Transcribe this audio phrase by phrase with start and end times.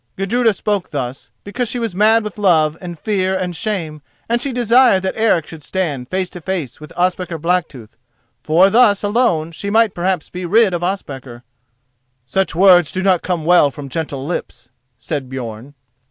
[0.15, 4.51] Gudruda spoke thus, because she was mad with love and fear and shame, and she
[4.51, 7.97] desired that Eric should stand face to face with Ospakar Blacktooth,
[8.41, 11.43] for thus, alone, she might perhaps be rid of Ospakar.
[12.25, 15.75] "Such words do not come well from gentle lips," said Björn.